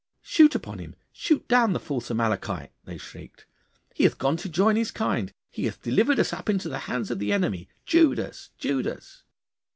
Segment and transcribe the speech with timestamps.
[0.23, 0.95] 'Shoot upon him!
[1.13, 3.45] Shoot down the false Amalekite!' they shrieked.
[3.93, 5.31] 'He hath gone to join his kind!
[5.51, 7.69] He hath delivered us up into the hands of the enemy!
[7.85, 8.49] Judas!
[8.57, 9.21] Judas!